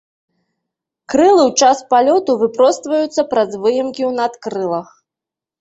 Крылы 1.13 1.41
ў 1.49 1.75
час 1.75 1.83
палёту 1.95 2.31
выпростваюцца 2.45 3.21
праз 3.35 3.49
выемкі 3.63 4.03
ў 4.09 4.11
надкрылах. 4.23 4.87